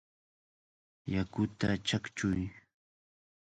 ¡Yakuta 1.13 1.67
chaqchuy! 1.87 2.41